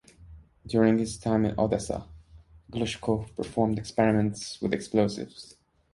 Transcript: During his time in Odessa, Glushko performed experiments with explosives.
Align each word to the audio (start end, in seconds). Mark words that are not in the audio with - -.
During 0.65 0.97
his 0.97 1.15
time 1.19 1.45
in 1.45 1.53
Odessa, 1.59 2.07
Glushko 2.71 3.35
performed 3.35 3.77
experiments 3.77 4.59
with 4.59 4.73
explosives. 4.73 5.55